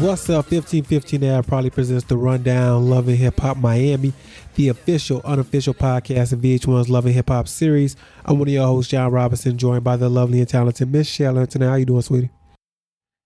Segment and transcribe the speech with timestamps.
[0.00, 0.50] What's up?
[0.50, 4.14] 1515 Ave probably presents the Rundown Love & Hip Hop Miami,
[4.54, 7.94] the official, unofficial podcast of VH1's Love & Hip Hop series.
[8.24, 11.46] I'm one of your hosts, John Robinson, joined by the lovely and talented Miss Shell
[11.46, 12.30] Tonight, How you doing, sweetie?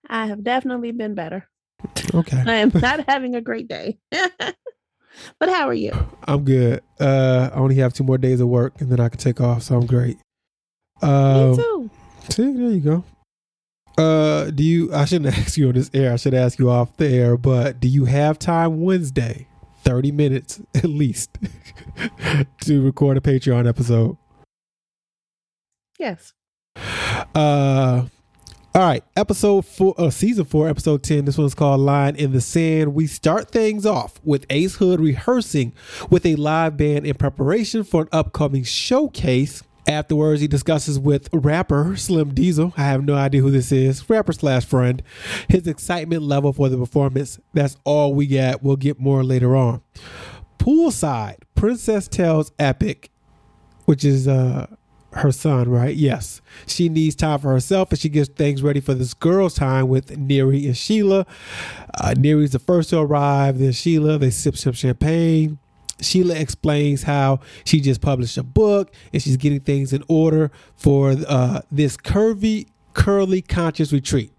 [0.09, 1.49] I have definitely been better.
[2.13, 2.43] Okay.
[2.45, 3.99] I am not having a great day.
[4.11, 5.93] but how are you?
[6.25, 6.83] I'm good.
[6.99, 9.63] Uh, I only have two more days of work and then I can take off,
[9.63, 10.19] so I'm great.
[11.01, 11.91] Uh, Me too.
[12.31, 13.05] See, there you go.
[13.97, 14.93] Uh, do you?
[14.95, 16.13] I shouldn't ask you on this air.
[16.13, 17.37] I should ask you off the air.
[17.37, 19.47] But do you have time Wednesday,
[19.83, 21.39] thirty minutes at least,
[22.63, 24.17] to record a Patreon episode?
[25.99, 26.35] Yes.
[27.35, 28.07] Uh,
[28.75, 29.03] all right.
[29.17, 31.25] Episode four, uh, season four, episode ten.
[31.25, 35.73] This one's called "Line in the Sand." We start things off with Ace Hood rehearsing
[36.11, 39.63] with a live band in preparation for an upcoming showcase.
[39.89, 42.75] Afterwards, he discusses with rapper Slim Diesel.
[42.77, 44.09] I have no idea who this is.
[44.11, 45.03] Rapper slash friend.
[45.49, 47.39] His excitement level for the performance.
[47.55, 48.63] That's all we got.
[48.63, 49.83] We'll get more later on.
[50.59, 53.11] Poolside, Princess tells Epic,
[53.85, 54.67] which is uh
[55.17, 55.97] her son, right?
[55.97, 56.41] Yes.
[56.67, 60.17] She needs time for herself and she gets things ready for this girl's time with
[60.17, 61.27] Neri and Shelah.
[61.99, 64.21] Uh, Neri's the first to arrive, then Shelah.
[64.21, 65.59] They sip some champagne.
[65.99, 71.15] Shelah explains how she just published a book and she's getting things in order for
[71.27, 74.31] uh, this curvy, curly conscious retreat,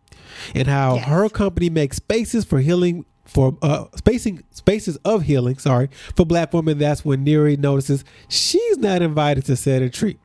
[0.53, 1.05] and how Yes.
[1.05, 6.53] her company makes spaces for healing for uh spacing spaces of healing sorry for black
[6.53, 6.77] women.
[6.77, 10.17] That's when Neri notices she's not invited to said retreat.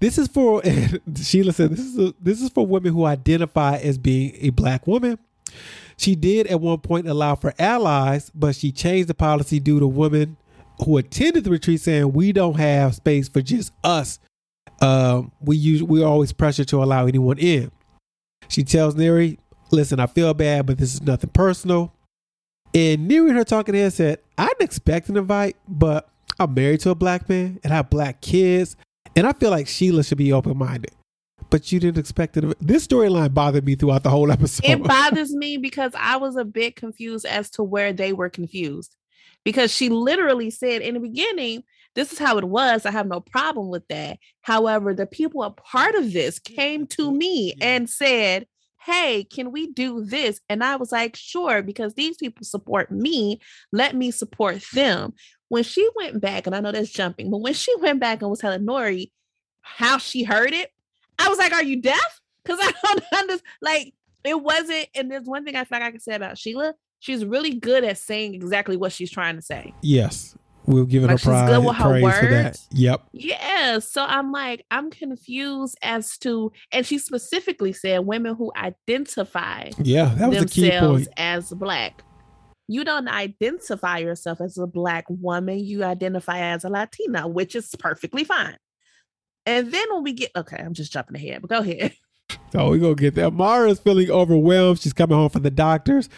[0.00, 3.76] This is for and Shelah said this is a, this is for women who identify
[3.76, 5.18] as being a black woman.
[5.96, 9.86] She did at one point allow for allies, but she changed the policy due to
[9.86, 10.36] women
[10.84, 14.18] who attended the retreat saying we don't have space for just us.
[14.80, 17.70] Um, we use we always pressure to allow anyone in.
[18.48, 19.38] She tells Neri,
[19.70, 21.92] "Listen, I feel bad, but this is nothing personal."
[22.74, 26.90] And Neri, her talking head, said, "I didn't expect an invite, but I'm married to
[26.90, 28.76] a black man and have black kids,
[29.16, 30.92] and I feel like Shelah should be open minded."
[31.50, 32.44] But you didn't expect it.
[32.60, 34.66] This storyline bothered me throughout the whole episode.
[34.66, 38.94] It bothers me because I was a bit confused as to where they were confused.
[39.44, 41.62] Because she literally said in the beginning,
[41.94, 42.86] this is how it was.
[42.86, 44.18] I have no problem with that.
[44.42, 48.46] However, the people a part of this came to me and said,
[48.80, 50.40] Hey, can we do this?
[50.48, 53.40] And I was like, Sure, because these people support me.
[53.72, 55.14] Let me support them.
[55.48, 58.30] When she went back, and I know that's jumping, but when she went back and
[58.30, 59.10] was telling Nori
[59.62, 60.70] how she heard it,
[61.18, 62.20] I was like, Are you deaf?
[62.44, 63.42] Because I don't understand.
[63.60, 63.94] Like,
[64.24, 64.86] it wasn't.
[64.94, 66.74] And there's one thing I feel like I can say about Shelah.
[67.00, 69.72] She's really good at saying exactly what she's trying to say.
[69.82, 70.36] Yes,
[70.66, 72.58] we'll give it Like, a she's good with her praise for that.
[72.72, 73.02] Yep.
[73.12, 73.78] Yeah.
[73.78, 80.12] So I'm like, I'm confused as to, and she specifically said women who identify Yeah,
[80.16, 81.14] that was a key themselves point.
[81.18, 82.02] as black.
[82.70, 85.58] You don't identify yourself as a black woman.
[85.64, 88.56] You identify as a Latina, which is perfectly fine.
[89.46, 91.94] And then when we get okay, I'm just jumping ahead, but go ahead.
[92.52, 93.30] So we're gonna get there.
[93.30, 94.80] Mara is feeling overwhelmed.
[94.80, 96.08] She's coming home from the doctors.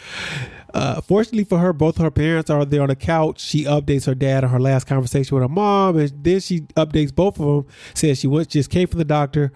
[0.73, 3.41] Uh, fortunately for her, both her parents are there on the couch.
[3.41, 7.13] She updates her dad on her last conversation with her mom, and then she updates
[7.13, 7.65] both of them.
[7.93, 9.51] Says she went, just came from the doctor.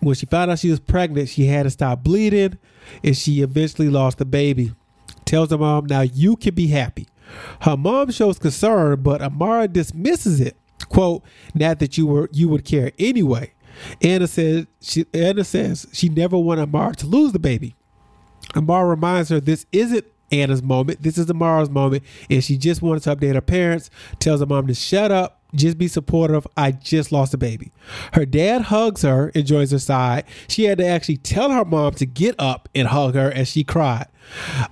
[0.00, 2.58] When she found out she was pregnant, she had to stop bleeding,
[3.04, 4.72] and she eventually lost the baby.
[5.26, 7.06] Tells her mom, "Now you can be happy."
[7.60, 10.56] Her mom shows concern, but Amara dismisses it.
[10.88, 11.22] Quote,
[11.54, 13.52] "Not that you were you would care anyway."
[14.02, 17.74] Anna says she Anna says she never wanted Amara to lose the baby.
[18.56, 21.02] Amara reminds her this isn't Anna's moment.
[21.02, 23.90] This is Amara's moment, and she just wanted to update her parents.
[24.18, 26.46] Tells her mom to shut up, just be supportive.
[26.56, 27.72] I just lost a baby.
[28.12, 30.24] Her dad hugs her and joins her side.
[30.48, 33.64] She had to actually tell her mom to get up and hug her as she
[33.64, 34.06] cried.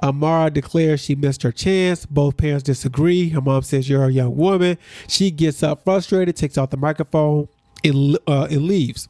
[0.03, 2.07] Amara declares she missed her chance.
[2.07, 3.31] Both parents disagree.
[3.31, 4.79] Her mom says you're a young woman.
[5.09, 7.49] She gets up frustrated, takes off the microphone,
[7.85, 9.09] and, uh, and leaves.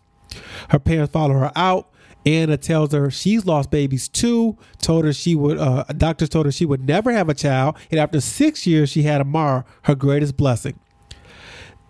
[0.70, 1.90] Her parents follow her out.
[2.26, 4.58] Anna tells her she's lost babies too.
[4.78, 5.56] Told her she would.
[5.56, 9.02] Uh, doctors told her she would never have a child, and after six years, she
[9.02, 10.78] had Amara, her greatest blessing.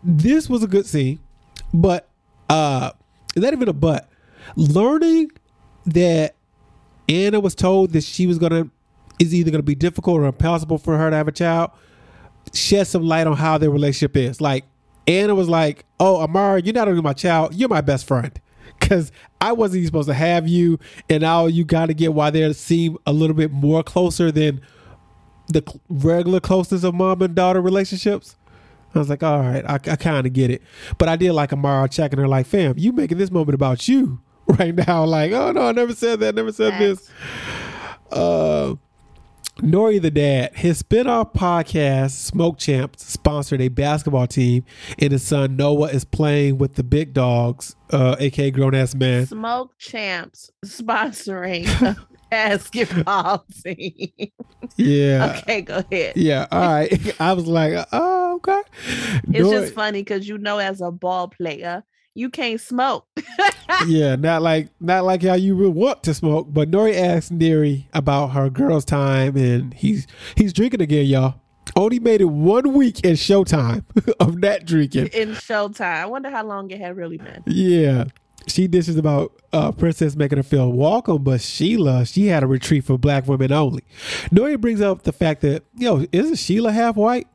[0.04, 1.18] This was a good scene,
[1.74, 2.08] but
[2.48, 2.92] uh,
[3.34, 4.08] is that even a but?
[4.54, 5.30] Learning
[5.86, 6.36] that
[7.08, 8.70] Anna was told that she was gonna
[9.18, 11.70] is either gonna be difficult or impossible for her to have a child
[12.54, 14.40] shed some light on how their relationship is.
[14.40, 14.64] Like
[15.08, 18.40] Anna was like, "Oh, Amara, you're not only my child, you're my best friend."
[18.80, 19.10] Because
[19.40, 20.78] I wasn't even supposed to have you,
[21.10, 24.60] and now you got to get why they seem a little bit more closer than
[25.48, 28.36] the regular closeness of mom and daughter relationships.
[28.94, 30.62] I was like, all right, I, I kind of get it.
[30.96, 34.20] But I did like Amara checking her, like, fam, you making this moment about you
[34.46, 35.04] right now.
[35.04, 37.10] Like, oh no, I never said that, never said this.
[38.12, 38.76] Uh,
[39.58, 44.64] Nori the dad, his spinoff podcast, Smoke Champs, sponsored a basketball team,
[45.00, 49.26] and his son Noah is playing with the big dogs, uh, aka grown ass man.
[49.26, 51.96] Smoke Champs sponsoring a
[52.30, 54.12] basketball team.
[54.76, 55.40] Yeah.
[55.42, 56.16] Okay, go ahead.
[56.16, 56.46] Yeah.
[56.52, 57.14] All right.
[57.20, 58.62] I was like, oh, okay.
[58.84, 61.82] It's Nori- just funny because you know, as a ball player,
[62.18, 63.06] you can't smoke.
[63.86, 66.48] yeah, not like not like how you would want to smoke.
[66.50, 70.06] But Nori asked Neri about her girl's time, and he's
[70.36, 71.40] he's drinking again, y'all.
[71.76, 73.84] Only made it one week in Showtime
[74.20, 75.08] of that drinking.
[75.08, 75.80] in Showtime.
[75.82, 77.42] I wonder how long it had really been.
[77.46, 78.04] Yeah.
[78.46, 82.84] She dishes about uh, Princess making her feel welcome, but Shelah, she had a retreat
[82.84, 83.84] for black women only.
[84.30, 87.28] Nori brings up the fact that, yo, isn't Shelah half white?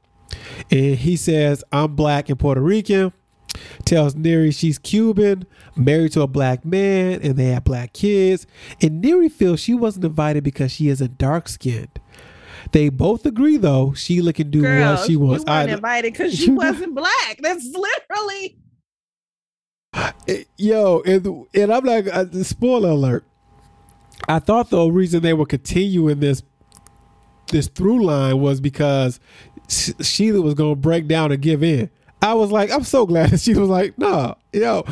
[0.71, 3.13] And he says, I'm black and Puerto Rican.
[3.85, 5.45] Tells Neri she's Cuban,
[5.75, 8.47] married to a black man, and they have black kids.
[8.81, 11.99] And Neri feels she wasn't invited because she isn't dark skinned.
[12.71, 15.43] They both agree, though, Shelah can do Girl, what she wants.
[15.45, 17.39] you weren't I- invited because you You- wasn't black.
[17.41, 18.57] That's literally
[20.57, 23.25] Yo, and, and I'm like, uh, spoiler alert.
[24.27, 26.43] I thought the reason they were continuing this
[27.51, 29.19] this through line was because
[29.67, 31.89] Shelah was going to break down and give in.
[32.23, 34.85] I was like, I'm so glad she was like, no, yo,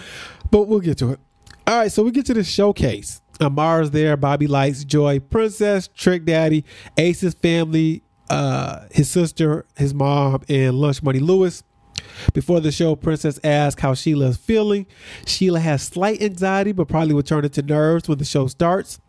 [0.51, 1.19] but we'll get to it.
[1.65, 3.21] All right, so we get to the showcase.
[3.39, 6.65] Amara's there, Bobby Lytes, Joy, Princess, Trick Daddy,
[6.97, 11.63] Ace's family, uh, his sister, his mom, and Lunch Money Lewis.
[12.33, 14.85] Before the show, Princess asks how Shelah is feeling.
[15.23, 18.99] Shelah has slight anxiety, but probably will turn into nerves when the show starts.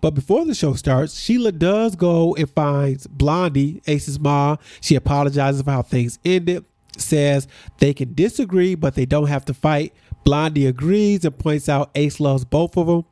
[0.00, 4.56] But before the show starts, Shelah does go and finds Blondie, Ace's mom.
[4.80, 6.64] She apologizes for how things ended,
[7.00, 7.48] says
[7.78, 9.94] they can disagree, but they don't have to fight.
[10.24, 13.04] Blondie agrees and points out Ace loves both of them.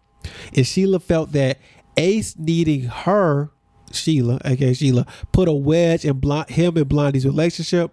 [0.54, 1.58] And Shelah felt that
[1.96, 3.50] Ace needing her,
[3.90, 7.92] Shelah, okay, Shelah, put a wedge in Blond- him and Blondie's relationship.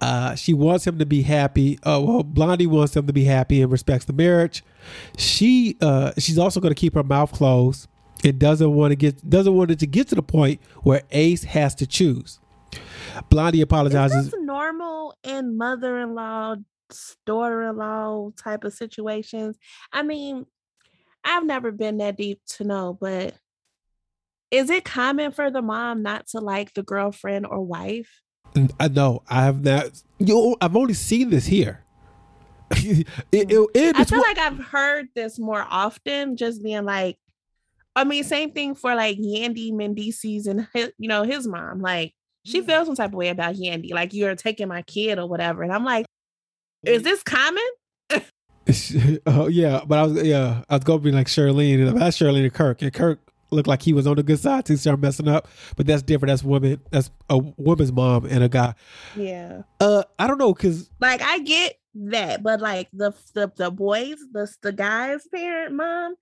[0.00, 1.78] Uh, she wants him to be happy.
[1.82, 4.62] Uh, well, Blondie wants him to be happy and respects the marriage.
[5.16, 7.88] She uh, she's also going to keep her mouth closed
[8.22, 11.44] and doesn't want to get doesn't want it to get to the point where Ace
[11.44, 12.38] has to choose.
[13.30, 14.30] Blondie is apologizes.
[14.30, 16.56] this normal in mother-in-law,
[17.24, 19.56] daughter-in-law type of situations?
[19.92, 20.46] I mean,
[21.24, 23.34] I've never been that deep to know, but
[24.50, 28.22] is it common for the mom not to like the girlfriend or wife?
[28.78, 30.02] I know I have not.
[30.18, 31.84] You, I've only seen this here.
[32.70, 33.06] it, mm.
[33.32, 37.18] it, it- I feel what- like I've heard this more often, just being like,
[37.94, 41.80] I mean, same thing for like Yandy Mendeecees and his, you know his mom.
[41.80, 42.12] Like
[42.46, 42.66] she Mm.
[42.66, 45.62] feels some type of way about Yandy, like you're taking my kid or whatever.
[45.62, 46.06] And I'm like,
[46.84, 47.62] is this common?
[49.26, 52.42] oh yeah, but I was yeah, I was gonna be like Shirleen, and that's Shirleen
[52.44, 53.20] and Kirk, and Kirk
[53.52, 55.46] looked like he was on the good side to start messing up,
[55.76, 56.30] but that's different.
[56.30, 58.74] That's woman, that's a woman's mom and a guy.
[59.16, 63.70] Yeah, Uh, I don't know, cause like I get that, but like the the the
[63.70, 66.16] boys, the the guys' parent mom,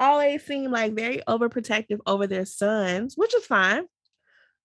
[0.00, 3.84] always seem like very overprotective over their sons, which is fine.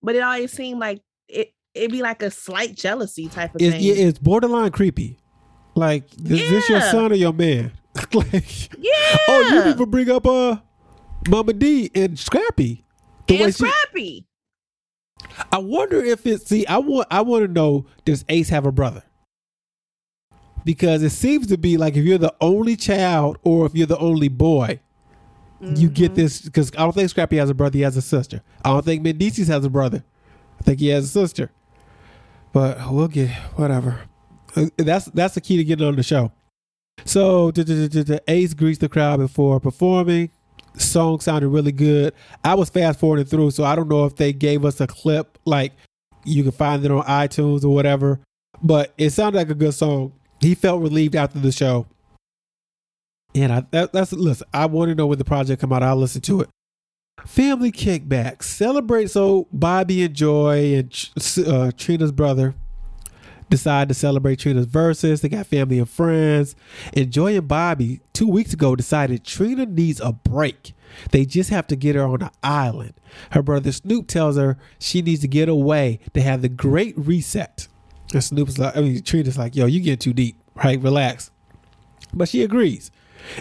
[0.02, 3.76] But it always seemed like it it'd be like a slight jealousy type of it's
[3.76, 3.84] thing.
[3.84, 5.18] yeah, it's borderline creepy.
[5.76, 7.72] Like, is this your son or your man?
[8.14, 9.18] like, yeah.
[9.28, 10.58] oh, you didn't even bring up uh,
[11.30, 12.86] Momma Dee and Scrappy.
[13.28, 14.26] The way and she, scrappy.
[15.52, 16.66] I wonder if it's see.
[16.66, 17.08] I want.
[17.12, 17.86] I want to know.
[18.06, 19.04] Does Ace have a brother?
[20.66, 23.98] Because it seems to be like if you're the only child or if you're the
[23.98, 24.80] only boy,
[25.62, 26.16] you get Mhm.
[26.16, 26.42] this.
[26.42, 27.78] Because I don't think Scrappy has a brother.
[27.78, 28.42] He has a sister.
[28.64, 30.04] I don't think Mendeecees has a brother.
[30.60, 31.52] I think he has a sister.
[32.54, 34.00] But we'll get whatever.
[34.56, 36.32] Uh, That's that's the key to getting on the show.
[37.06, 37.52] So
[38.28, 40.32] Ace greets the crowd before performing.
[40.78, 42.14] Song sounded really good.
[42.44, 45.38] I was fast forwarding through, so I don't know if they gave us a clip
[45.46, 45.74] like
[46.26, 48.20] you can find it on iTunes or whatever.
[48.62, 50.14] But it sounded like a good song.
[50.42, 51.86] He felt relieved after the show.
[53.36, 54.48] And I that, that's listen.
[54.54, 55.84] I want to know when the project come out.
[55.84, 56.50] I'll listen to it.
[57.26, 59.12] Family kickback celebrate.
[59.12, 61.10] So Bobby and Joy and
[61.46, 62.56] uh, Trina's brother
[63.50, 65.22] decide to celebrate Trina's verses.
[65.22, 66.56] They got family and friends.
[66.94, 70.74] And Joy and Bobby two weeks ago decided Trina needs a break.
[71.12, 72.94] They just have to get her on an island.
[73.32, 77.68] Her brother Snoop tells her she needs to get away to have the great reset.
[78.14, 80.80] And Snoop's like, I mean, Trina's like, yo, you get too deep, right?
[80.82, 81.32] Relax.
[82.14, 82.92] But she agrees.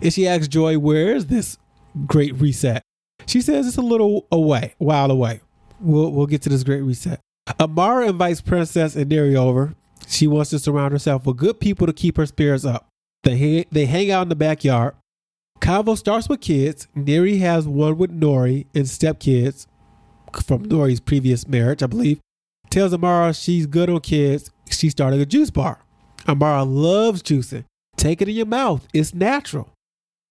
[0.03, 1.59] And she asks Joy, where is this
[2.07, 2.83] great reset?
[3.27, 5.41] She says it's a little away, while away.
[5.81, 7.21] We'll, we'll get to this great reset.
[7.61, 9.75] Amara invites Princess and Neri over.
[10.07, 12.89] She wants to surround herself with good people to keep her spirits up.
[13.25, 14.95] They they hang out in the backyard.
[15.61, 16.87] Convo starts with kids.
[16.95, 19.67] Neri has one with Nori and stepkids.
[20.45, 22.21] from Nori's previous marriage, I believe,
[22.71, 24.51] tells Amara she's good on kids.
[24.71, 25.81] She started a juice bar.
[26.29, 27.65] Amara loves juicing.
[27.97, 28.87] Take it in your mouth.
[28.93, 29.71] It's natural.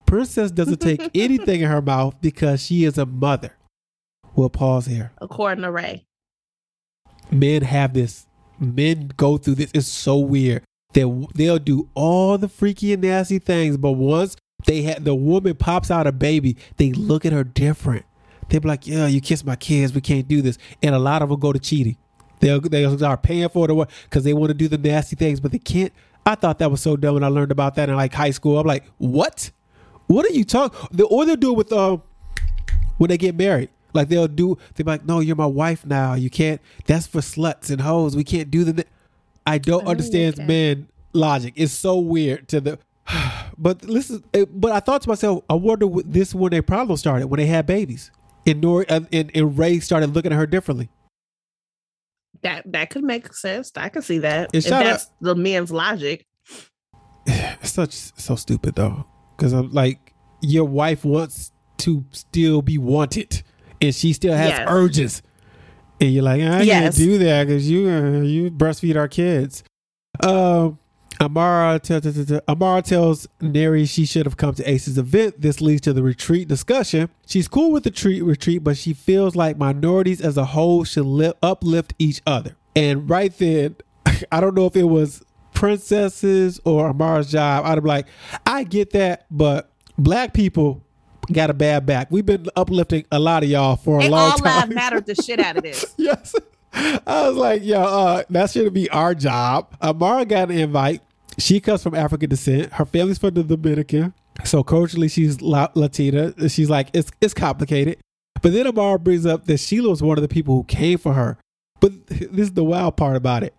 [0.08, 3.56] Princess doesn't take anything in her mouth because she is a mother.
[4.36, 5.12] We'll pause here.
[5.20, 6.06] According to Ray.
[7.30, 8.26] Men have this.
[8.60, 9.72] Men go through this.
[9.74, 10.64] It's so weird.
[10.94, 11.04] They
[11.36, 14.36] they'll do all the freaky and nasty things, but once
[14.66, 18.06] they had the woman pops out a baby, they look at her different.
[18.50, 19.94] They be like, "Yeah, you kiss my kids.
[19.94, 21.98] We can't do this." And a lot of them go to cheating.
[22.40, 25.52] They'll they are paying for it because they want to do the nasty things, but
[25.52, 25.92] they can't.
[26.26, 28.60] I thought that was so dumb when I learned about that in like high school.
[28.60, 29.52] I'm like, what?
[30.08, 31.02] What are you talking?
[31.10, 32.02] Or they'll do it with um
[32.98, 33.70] when they get married.
[33.94, 36.14] Like they'll do, they're like, no, you're my wife now.
[36.14, 36.62] You can't.
[36.86, 38.16] That's for sluts and hoes.
[38.16, 38.86] We can't do the.
[39.46, 41.54] I don't oh, understand men logic.
[41.56, 42.80] It's so weird to the.
[43.60, 47.26] But listen, but I thought to myself, I wonder what this when their problem started
[47.26, 48.12] when they had babies,
[48.46, 50.90] and Nori and, and, and Ray started looking at her differently.
[52.44, 53.72] That that could make sense.
[53.76, 54.52] I can see that.
[54.54, 56.28] if that's out, the man's logic.
[57.26, 63.44] It's such so stupid though, because I'm like, your wife wants to still be wanted
[63.82, 64.68] and she still has yes.
[64.70, 65.22] urges.
[66.00, 66.82] And you're like, I yes.
[66.82, 69.64] can't do that because you uh, you breastfeed our kids.
[70.20, 70.80] Um,
[71.20, 75.42] Amara, t- t- t- Amara tells Neri she should have come to Ace's event.
[75.42, 77.10] This leads to the retreat discussion.
[77.26, 81.06] She's cool with the treat retreat, but she feels like minorities as a whole should
[81.06, 82.56] li- uplift each other.
[82.76, 83.78] And right then,
[84.32, 85.24] I don't know if it was
[85.58, 87.66] princesses or Amara's job.
[87.66, 88.06] I'd be like,
[88.46, 90.84] I get that, but black people
[91.32, 92.12] got a bad back.
[92.12, 94.70] We've been uplifting a lot of y'all for a long all time.
[94.70, 95.84] All mattered the shit out of this.
[95.98, 96.36] yes.
[96.74, 99.76] I was like, yo, uh, that should be our job.
[99.82, 101.02] Amara got an invite.
[101.40, 102.74] She comes from African descent.
[102.74, 104.14] Her family's from the Dominican.
[104.44, 106.50] So culturally, she's Latina.
[106.50, 107.98] She's like, it's it's complicated.
[108.44, 111.14] But then Amara brings up that Shelah was one of the people who came for
[111.14, 111.40] her.
[111.80, 113.56] But this is the wild part about it.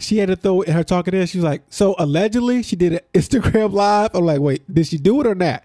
[0.00, 1.26] She had to throw in her talking there.
[1.26, 4.10] She was like, so allegedly she did an Instagram live.
[4.14, 5.64] I'm like, wait, did she do it or not?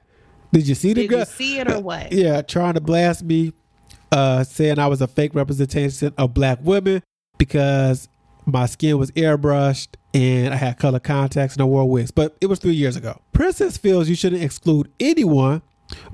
[0.51, 1.19] Did you see the Did girl?
[1.19, 2.11] you see it or what?
[2.11, 3.53] yeah, trying to blast me,
[4.11, 7.01] uh, saying I was a fake representation of black women
[7.37, 8.07] because
[8.45, 12.11] my skin was airbrushed and I had color contacts and I wore wigs.
[12.11, 13.19] But it was three years ago.
[13.33, 15.61] Princess feels you shouldn't exclude anyone.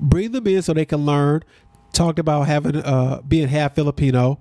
[0.00, 1.42] Bring them in so they can learn.
[1.92, 4.40] Talked about having uh being half Filipino,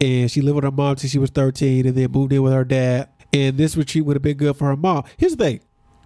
[0.00, 2.52] and she lived with her mom till she was thirteen, and then moved in with
[2.52, 3.08] her dad.
[3.32, 5.04] And this retreat would have been good for her mom.
[5.16, 5.60] Here's the thing: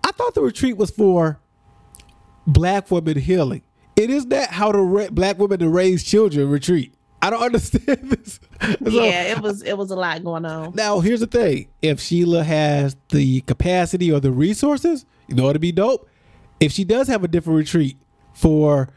[0.05, 1.41] I thought the retreat was for
[2.47, 3.63] black women healing.
[3.97, 6.95] It is that how to ra- black women to raise children retreat.
[7.21, 8.41] I don't understand this.
[8.61, 10.75] so, yeah, it was it was a lot going on.
[10.75, 15.63] Now here's the thing: if Shelah has the capacity or the resources, you know it'd
[15.63, 16.09] be dope.
[16.61, 17.97] If she does have a different retreat
[18.35, 18.89] for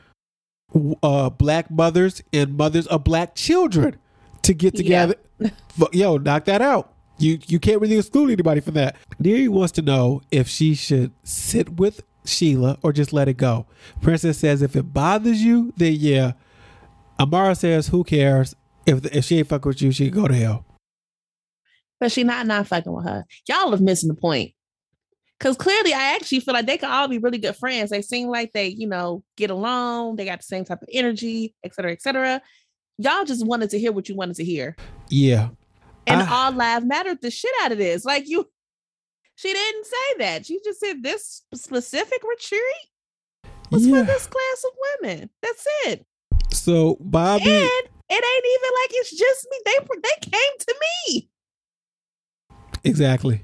[1.03, 3.97] uh, black mothers and mothers of black children
[4.43, 5.49] to get together, yeah.
[5.91, 6.93] yo, knock that out.
[7.17, 8.95] You you can't really exclude anybody from that.
[9.19, 13.65] Neri wants to know if she should sit with Shelah or just let it go.
[14.01, 16.33] Princess says if it bothers you, then yeah.
[17.19, 18.55] Amara says who cares
[18.85, 20.65] if if she ain't fucking with you, she can go to hell.
[21.99, 23.25] But she not not fucking with her.
[23.47, 24.51] Y'all are missing the point.
[25.39, 27.89] Cause clearly, I actually feel like they can all be really good friends.
[27.89, 30.15] They seem like they, you know, get along.
[30.15, 32.41] They got the same type of energy, et cetera, et cetera.
[32.97, 34.77] Y'all just wanted to hear what you wanted to hear.
[35.09, 35.49] Yeah.
[36.07, 38.05] And I, all live mattered the shit out of this.
[38.05, 38.49] Like you,
[39.35, 40.45] she didn't say that.
[40.45, 42.61] She just said this specific retreat
[43.71, 43.99] was yeah.
[43.99, 44.71] for this class of
[45.01, 45.29] women.
[45.41, 46.05] That's it.
[46.51, 49.57] So Bobby, and it ain't even like it's just me.
[49.65, 51.29] They they came to me.
[52.83, 53.41] Exactly.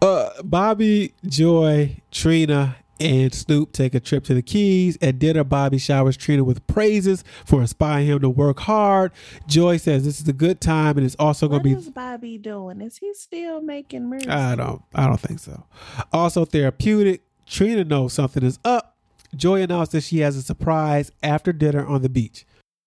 [0.00, 4.96] Uh, Bobby, Joy, Trina, and Snoop take a trip to the Keys.
[5.02, 9.12] At dinner, Bobby showers Trina with praises for inspiring him to work hard.
[9.46, 11.74] Joy says this is a good time and it's also going to be.
[11.74, 12.80] What is Bobby doing?
[12.80, 14.28] Is he still making moves?
[14.28, 14.82] I don't.
[14.94, 15.64] I don't think so.
[16.12, 17.22] Also therapeutic.
[17.46, 18.96] Trina knows something is up.
[19.34, 22.46] Joy announced that she has a surprise after dinner on the beach.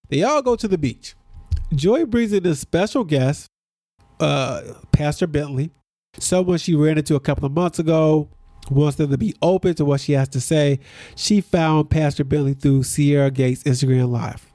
[0.10, 1.16] They all go to the beach.
[1.74, 3.48] Joy brings in a special guest,
[4.20, 5.72] uh, Pastor Bentley,
[6.20, 8.30] someone she ran into a couple of months ago
[8.70, 10.80] wants them to be open to what she has to say.
[11.16, 14.46] She found Pastor Bentley through Sierra Gates Instagram Live.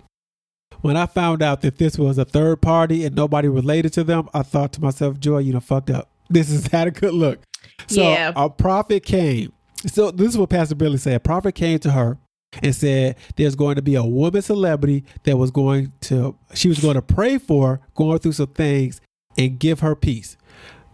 [0.80, 4.28] When I found out that this was a third party and nobody related to them,
[4.32, 6.08] I thought to myself, Joy, you know, fucked up.
[6.32, 7.40] This is not a good look.
[7.88, 8.32] So yeah.
[8.36, 9.52] a prophet came.
[9.86, 11.14] So this is what Pastor Bentley said.
[11.16, 12.18] A prophet came to her
[12.62, 16.78] and said there's going to be a woman celebrity that was going to she was
[16.78, 19.00] going to pray for going through some things
[19.36, 20.36] and give her peace.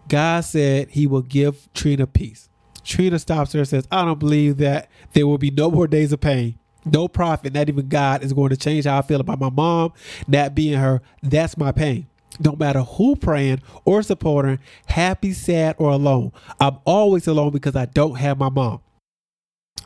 [0.09, 2.49] God said he will give Trina peace.
[2.87, 6.13] Trina stops her and says, I don't believe that there will be no more days
[6.13, 6.59] of pain.
[6.85, 9.93] No prophet, not even God, is going to change how I feel about my mom
[10.29, 11.03] not being her.
[11.23, 12.07] That's my pain.
[12.39, 17.87] No matter who praying or supporting, happy, sad, or alone, I'm always alone because I
[17.87, 18.81] don't have my mom.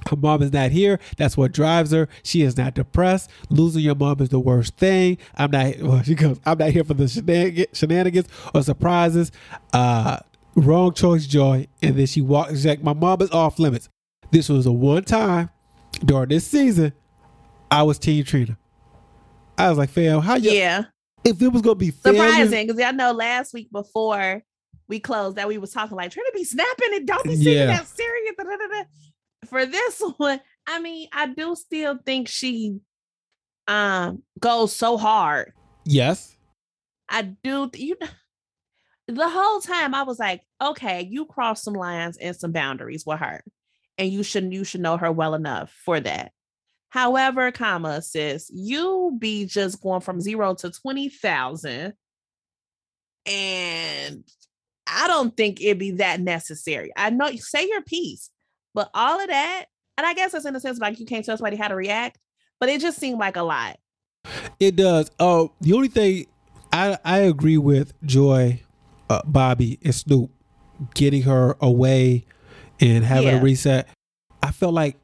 [0.08, 0.98] Her mom is not here.
[1.16, 2.08] That's what drives her.
[2.22, 3.30] She is not depressed.
[3.50, 5.18] Losing your mom is the worst thing.
[5.36, 5.76] I'm not.
[5.80, 6.40] Well, she goes.
[6.44, 7.08] I'm not here for the
[7.72, 9.32] shenanigans or surprises.
[9.72, 10.18] Uh,
[10.60, 11.66] wrong choice, joy.
[11.82, 13.88] And then she walked like, my mom is off limits.
[14.30, 15.50] This was a one time
[16.04, 16.92] during this season.
[17.70, 18.56] I was Team Trina.
[19.58, 20.50] I was like, fam, how you?
[20.50, 20.84] Yeah.
[21.24, 24.42] If it was gonna be surprising, because I know last week before
[24.88, 27.66] we closed that we was talking like Trina be snapping and don't be singing yeah.
[27.66, 28.34] that serious.
[28.36, 28.84] Da, da, da,
[29.46, 32.78] For this one, I mean, I do still think she
[33.68, 35.52] um goes so hard.
[35.84, 36.36] Yes.
[37.08, 37.70] I do.
[37.74, 37.96] You
[39.10, 43.20] the whole time I was like, okay, you crossed some lines and some boundaries with
[43.20, 43.42] her,
[43.98, 46.32] and you should you should know her well enough for that.
[46.90, 51.94] However, comma sis, you be just going from zero to twenty thousand,
[53.26, 54.24] and
[54.86, 56.90] I don't think it'd be that necessary.
[56.96, 58.30] I know you say your piece,
[58.74, 61.36] but all of that, and I guess it's in a sense like you can't tell
[61.36, 62.18] somebody how to react,
[62.58, 63.78] but it just seemed like a lot.
[64.58, 65.10] It does.
[65.18, 66.26] Oh, the only thing
[66.72, 68.60] I I agree with Joy
[69.10, 70.30] uh, Bobby and Snoop
[70.94, 72.24] getting her away
[72.78, 73.38] and having yeah.
[73.38, 73.88] a reset.
[74.42, 74.96] I felt like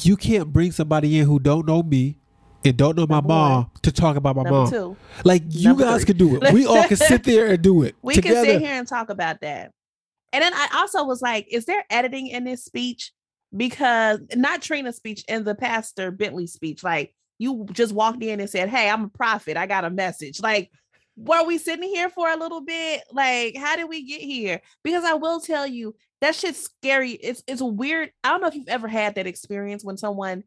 [0.00, 2.16] you can't bring somebody in who don't know me
[2.64, 3.70] and don't know my Number mom one.
[3.82, 4.70] to talk about my Number mom.
[4.70, 4.96] Two.
[5.22, 6.14] Like you Number guys three.
[6.14, 6.52] can do it.
[6.52, 7.94] We all can sit there and do it.
[8.02, 8.36] We together.
[8.36, 9.70] can sit here and talk about that.
[10.32, 13.12] And then I also was like, is there editing in this speech?
[13.56, 18.50] Because not Trina's speech and the pastor Bentley speech, like you just walked in and
[18.50, 19.56] said, Hey, I'm a prophet.
[19.56, 20.40] I got a message.
[20.40, 20.72] Like
[21.16, 23.02] were we sitting here for a little bit?
[23.12, 24.60] Like, how did we get here?
[24.82, 27.12] Because I will tell you, that shit's scary.
[27.12, 28.10] It's it's weird.
[28.22, 30.44] I don't know if you've ever had that experience when someone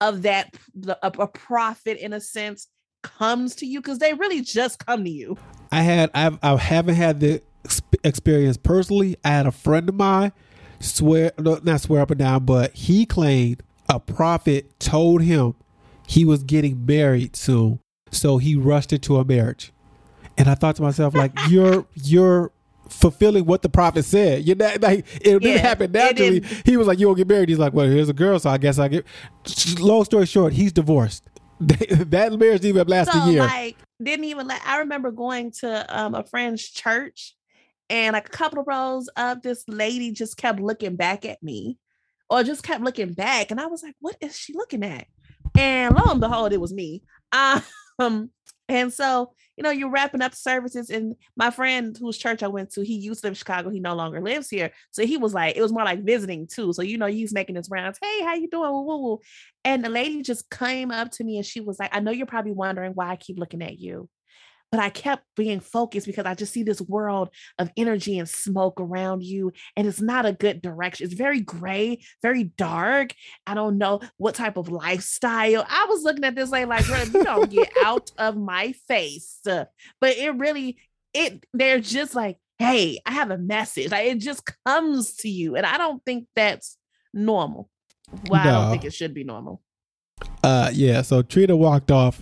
[0.00, 0.54] of that
[0.86, 2.68] a, a prophet in a sense
[3.02, 5.38] comes to you because they really just come to you.
[5.72, 7.42] I had I've, I haven't had the
[8.02, 9.16] experience personally.
[9.24, 10.32] I had a friend of mine
[10.80, 15.54] swear not swear up and down, but he claimed a prophet told him
[16.06, 19.72] he was getting married soon, so he rushed into a marriage.
[20.36, 22.52] And I thought to myself, like, you're you're
[22.88, 24.46] fulfilling what the prophet said.
[24.46, 26.40] You know, like it yeah, didn't happen naturally.
[26.40, 26.66] Didn't.
[26.66, 28.58] He was like, "You will get married." He's like, "Well, here's a girl, so I
[28.58, 29.06] guess I get."
[29.78, 31.28] Long story short, he's divorced.
[31.60, 33.40] that marriage didn't even last so, a year.
[33.40, 34.46] Like, didn't even.
[34.46, 34.60] let.
[34.66, 37.34] I remember going to um, a friend's church,
[37.88, 41.78] and like a couple of rows up, this lady just kept looking back at me,
[42.28, 45.06] or just kept looking back, and I was like, "What is she looking at?"
[45.56, 47.02] And lo and behold, it was me.
[47.96, 48.30] Um,
[48.68, 50.90] and so, you know, you're wrapping up services.
[50.90, 53.70] And my friend whose church I went to, he used to live in Chicago.
[53.70, 54.72] He no longer lives here.
[54.90, 56.72] So he was like, it was more like visiting too.
[56.72, 57.98] So, you know, he's making his rounds.
[58.02, 58.70] Hey, how you doing?
[58.70, 59.20] Woo, woo.
[59.64, 62.26] And the lady just came up to me and she was like, I know you're
[62.26, 64.08] probably wondering why I keep looking at you
[64.74, 67.28] but I kept being focused because I just see this world
[67.60, 69.52] of energy and smoke around you.
[69.76, 71.04] And it's not a good direction.
[71.04, 73.14] It's very gray, very dark.
[73.46, 75.64] I don't know what type of lifestyle.
[75.68, 79.38] I was looking at this like, like, you don't get out of my face.
[79.44, 79.68] But
[80.02, 80.78] it really,
[81.12, 83.92] it, they're just like, hey, I have a message.
[83.92, 85.54] Like it just comes to you.
[85.54, 86.78] And I don't think that's
[87.12, 87.70] normal.
[88.28, 88.50] Well, no.
[88.50, 89.62] I don't think it should be normal.
[90.42, 92.20] Uh yeah, so Trina walked off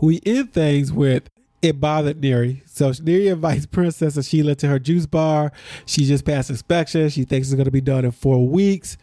[0.00, 1.28] we end things with
[1.62, 2.62] it bothered Neri.
[2.66, 5.52] So Neri invites Princess and Shelah to her juice bar.
[5.86, 7.08] She just passed inspection.
[7.08, 8.96] She thinks it's going to be done in four weeks.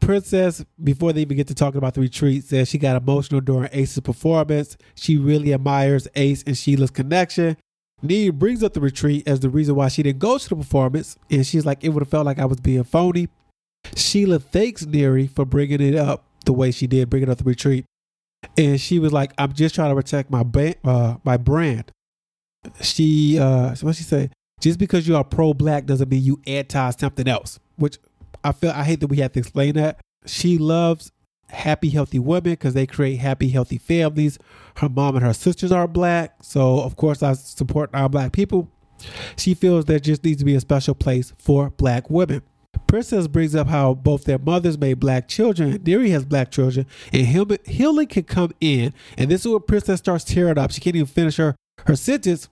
[0.00, 3.68] Princess, before they even get to talking about the retreat, says she got emotional during
[3.72, 4.76] Ace's performance.
[4.94, 7.56] She really admires Ace and Shelah's connection.
[8.00, 11.16] Neri brings up the retreat as the reason why she didn't go to the performance,
[11.30, 13.28] and she's like, it would have felt like I was being phony.
[13.86, 17.84] Shelah thanks Neri for bringing it up the way she did, bringing up the retreat
[18.56, 21.92] and she was like, "I'm just trying to protect my ba- uh, my brand."
[22.82, 24.30] She uh, what she say?
[24.60, 27.58] Just because you are pro black doesn't mean you anti something else.
[27.76, 27.98] Which
[28.44, 30.00] I feel I hate that we have to explain that.
[30.26, 31.12] She loves
[31.48, 34.38] happy, healthy women because they create happy, healthy families.
[34.76, 38.70] Her mom and her sisters are black, so of course I support our black people.
[39.36, 42.42] She feels there just needs to be a special place for black women.
[42.88, 45.80] Princess brings up how both their mothers made black children.
[45.84, 48.92] Neri has black children, and healing can come in.
[49.16, 50.72] And this is where Princess starts tearing up.
[50.72, 51.54] She can't even finish her
[51.86, 52.48] her sentence.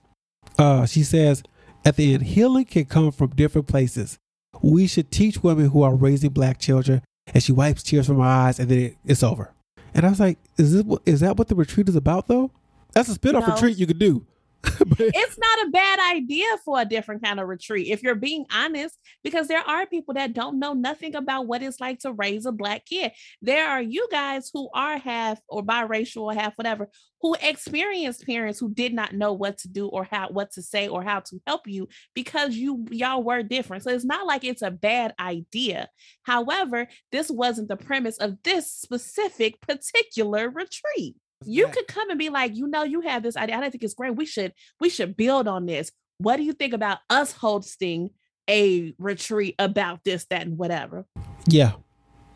[0.57, 1.43] Uh, she says
[1.83, 4.17] at the end, healing can come from different places.
[4.61, 7.01] We should teach women who are raising black children.
[7.33, 9.51] And she wipes tears from her eyes, and then it's over.
[9.93, 12.51] And I was like, is this is that what the retreat is about though?
[12.93, 13.53] That's a spinoff no.
[13.53, 14.25] retreat you could do.
[14.99, 18.97] it's not a bad idea for a different kind of retreat if you're being honest
[19.23, 22.51] because there are people that don't know nothing about what it's like to raise a
[22.51, 23.11] black kid.
[23.41, 26.89] There are you guys who are half or biracial or half whatever
[27.21, 30.87] who experienced parents who did not know what to do or how what to say
[30.87, 33.83] or how to help you because you y'all were different.
[33.83, 35.89] So it's not like it's a bad idea.
[36.23, 42.29] However this wasn't the premise of this specific particular retreat you could come and be
[42.29, 43.57] like, you know, you have this idea.
[43.57, 44.15] I think it's great.
[44.15, 45.91] We should we should build on this.
[46.19, 48.09] What do you think about us hosting
[48.49, 51.05] a retreat about this, that, and whatever?
[51.47, 51.73] Yeah,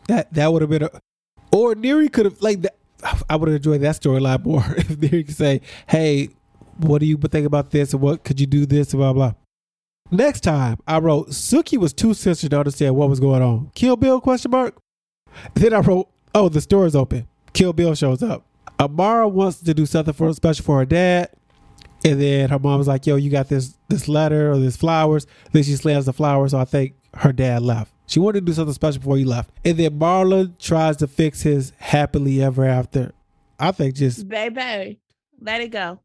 [0.08, 0.90] that that would have been a,
[1.50, 2.76] or Neri could have like that.
[3.28, 6.30] I would have enjoyed that story a lot more if Neri could say, "Hey,
[6.76, 7.92] what do you think about this?
[7.92, 8.92] And what could you do this?
[8.92, 9.32] And blah blah."
[10.10, 13.70] Next time, I wrote Suki was too sensitive to understand what was going on.
[13.74, 14.20] Kill Bill?
[14.20, 14.76] Question mark.
[15.54, 17.26] Then I wrote, "Oh, the store is open.
[17.52, 18.46] Kill Bill shows up."
[18.82, 21.30] Amara wants to do something for special for her dad.
[22.04, 25.26] And then her mom was like, yo, you got this this letter or this flowers.
[25.52, 26.50] Then she slams the flowers.
[26.50, 27.92] So I think her dad left.
[28.06, 29.50] She wanted to do something special before he left.
[29.64, 33.12] And then Marlon tries to fix his happily ever after.
[33.58, 34.98] I think just baby,
[35.40, 36.00] let it go.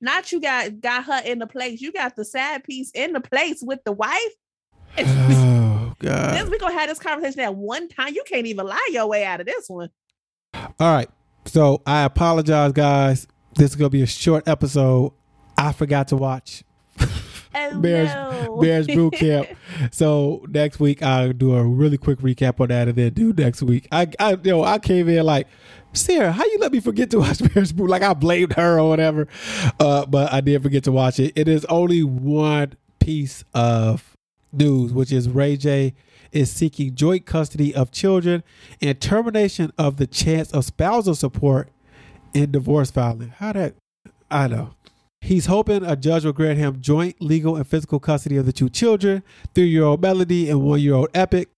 [0.00, 1.80] Not you got got her in the place.
[1.80, 4.34] You got the sad piece in the place with the wife.
[4.98, 6.34] oh God.
[6.34, 8.14] Then we gonna have this conversation at one time.
[8.14, 9.88] You can't even lie your way out of this one.
[10.54, 11.08] All right.
[11.48, 13.26] So I apologize, guys.
[13.54, 15.14] This is gonna be a short episode.
[15.56, 16.62] I forgot to watch
[17.00, 18.58] oh, Bears no.
[18.60, 19.48] Bears boot camp.
[19.90, 23.62] so next week I'll do a really quick recap on that, and then do next
[23.62, 23.88] week.
[23.90, 25.48] I, I, you know, I came in like,
[25.94, 27.88] Sarah, how you let me forget to watch Bears boot?
[27.88, 29.26] Like I blamed her or whatever,
[29.80, 31.32] uh, but I did forget to watch it.
[31.34, 34.16] It is only one piece of
[34.52, 35.94] news, which is Ray J
[36.32, 38.42] is seeking joint custody of children
[38.80, 41.70] and termination of the chance of spousal support
[42.34, 43.28] in divorce filing.
[43.28, 43.74] How that?
[44.30, 44.74] I know.
[45.20, 48.68] He's hoping a judge will grant him joint legal and physical custody of the two
[48.68, 49.22] children,
[49.54, 51.48] three year old Melody and one year old Epic,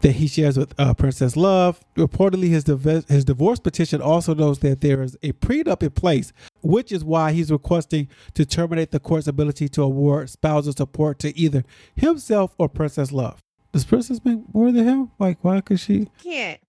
[0.00, 1.84] that he shares with uh, Princess Love.
[1.96, 6.32] Reportedly, his, div- his divorce petition also notes that there is a prenup in place,
[6.62, 11.36] which is why he's requesting to terminate the court's ability to award spousal support to
[11.36, 11.64] either
[11.96, 13.40] himself or Princess Love.
[13.72, 15.10] Does Princess make more than him?
[15.18, 16.08] Like, why could she?
[16.22, 16.60] Can't.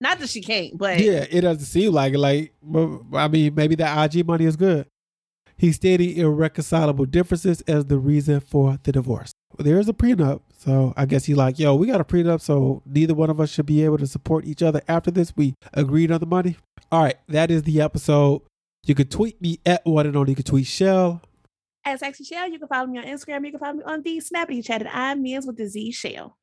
[0.00, 2.18] Not that she can't, but Yeah, it doesn't seem like it.
[2.18, 2.52] Like,
[3.14, 4.86] I mean, maybe that IG money is good.
[5.58, 9.32] He stated irreconcilable differences as the reason for the divorce.
[9.58, 12.82] There is a prenup, so I guess he's like, yo, we got a prenup, so
[12.84, 15.32] neither one of us should be able to support each other after this.
[15.34, 16.56] We agreed on the money.
[16.92, 18.42] All right, that is the episode.
[18.84, 20.32] You can tweet me at one and only.
[20.32, 21.22] You can tweet Shell.
[21.86, 23.46] as Sexy Shell, you can follow me on Instagram.
[23.46, 26.36] You can follow me on the Snappy Chat at I'm Men's with the Z Shell.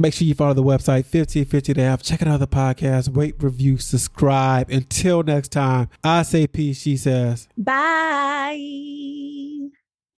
[0.00, 2.04] Make sure you follow the website 1550 to have.
[2.04, 3.14] Check out other podcasts.
[3.14, 4.70] Rate, review, subscribe.
[4.70, 6.80] Until next time, I say peace.
[6.80, 7.48] She says.
[7.58, 9.57] Bye.